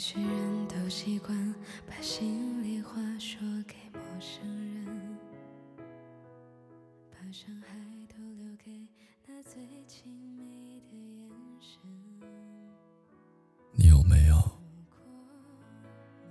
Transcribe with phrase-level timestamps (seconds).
[0.00, 1.54] 许人都习惯
[1.86, 4.42] 把心里话说给陌生
[4.72, 5.18] 人，
[7.10, 7.68] 把伤害
[8.08, 8.88] 都留给
[9.26, 11.78] 那最亲密的眼神。
[13.72, 14.40] 你有没有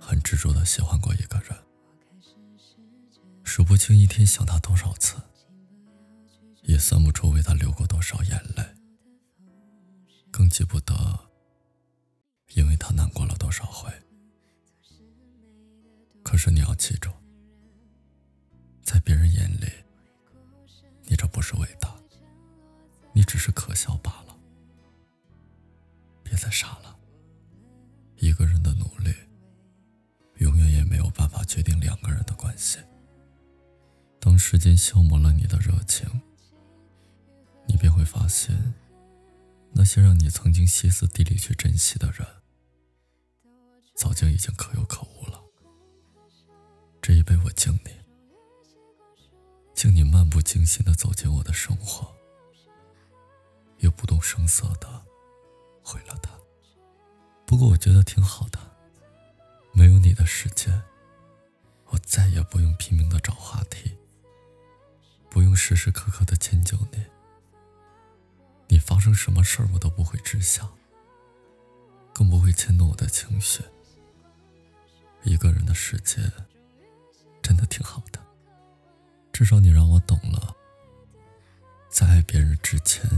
[0.00, 1.56] 很执着的喜欢过一个人？
[3.44, 5.14] 数不清一天想他多少次，
[6.62, 8.64] 也算不出为他流过多少眼泪，
[10.32, 11.29] 更记不得。
[12.54, 13.90] 因为他难过了多少回？
[16.22, 17.10] 可是你要记住，
[18.82, 19.70] 在别人眼里，
[21.04, 21.94] 你这不是伟大，
[23.12, 24.36] 你只是可笑罢了。
[26.22, 26.96] 别再傻了，
[28.16, 29.12] 一个人的努力，
[30.36, 32.78] 永远也没有办法决定两个人的关系。
[34.20, 36.06] 当时间消磨了你的热情，
[37.66, 38.74] 你便会发现，
[39.72, 42.26] 那些让你曾经歇斯底里去珍惜的人。
[44.00, 45.44] 早就已经可有可无了。
[47.02, 47.90] 这一杯我敬你，
[49.74, 52.10] 敬你漫不经心的走进我的生活，
[53.80, 55.04] 又不动声色的
[55.82, 56.30] 毁了它。
[57.44, 58.58] 不过我觉得挺好的，
[59.74, 60.70] 没有你的世界，
[61.88, 63.98] 我再也不用拼命的找话题，
[65.28, 67.04] 不用时时刻刻的迁就你。
[68.68, 70.74] 你发生什么事儿，我都不会知晓，
[72.14, 73.62] 更不会牵动我的情绪。
[75.30, 76.20] 一个人的世界
[77.40, 78.18] 真的挺好的，
[79.32, 80.56] 至少你让我懂了，
[81.88, 83.08] 在爱别人之前，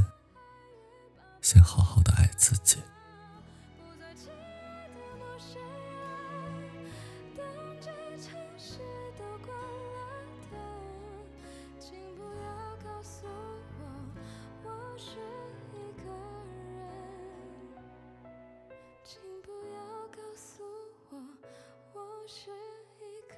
[1.41, 2.77] 先好好的爱自己。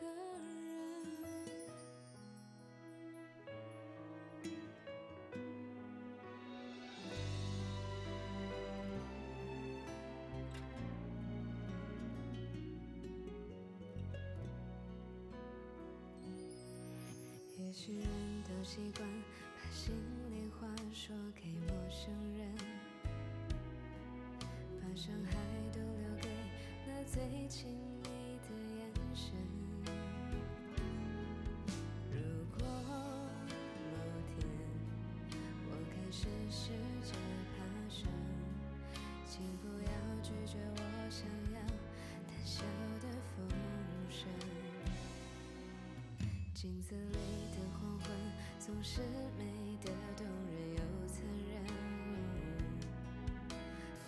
[0.01, 0.15] 个人
[17.57, 18.07] 也许人
[18.45, 19.09] 都习惯
[19.57, 19.95] 把心
[20.31, 22.55] 里话说给陌生人，
[24.81, 25.33] 把伤害
[25.73, 26.29] 都留给
[26.87, 27.77] 那最亲
[36.55, 36.71] 开始试
[37.03, 37.19] 着
[37.51, 37.59] 爬
[37.91, 38.07] 上，
[39.27, 39.91] 请不要
[40.23, 40.79] 拒绝我
[41.11, 41.59] 想要
[42.29, 42.63] 胆小
[43.03, 43.45] 的风
[44.09, 44.29] 声。
[46.55, 47.19] 镜子里
[47.51, 48.09] 的黄昏。
[48.61, 49.01] 总是
[49.37, 50.79] 美得动人又
[51.09, 51.53] 残忍，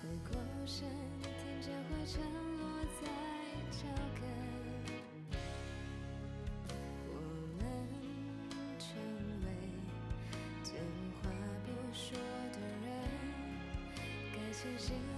[0.00, 0.30] 回过
[0.64, 0.88] 神，
[1.20, 2.22] 听见花沉
[2.58, 2.62] 落
[3.02, 3.04] 在
[3.72, 3.78] 脚
[4.20, 4.25] 跟。
[14.56, 15.15] 前行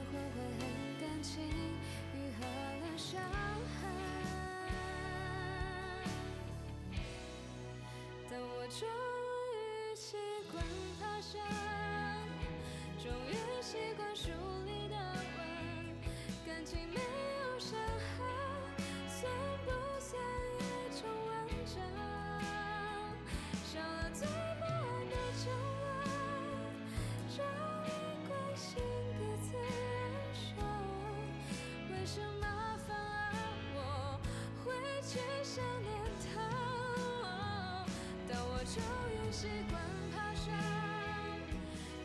[38.74, 39.80] 终于习惯
[40.12, 40.46] 爬山，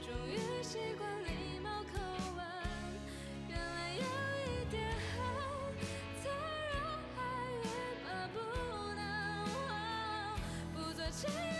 [0.01, 1.99] 终于习惯礼貌口
[2.37, 2.39] 吻。
[3.49, 5.19] 原来有一点爱，
[6.23, 6.73] 再热
[7.17, 7.19] 爱
[7.65, 7.67] 也
[8.05, 8.95] 马不能
[9.67, 9.69] 忘。
[10.73, 11.52] 不做作。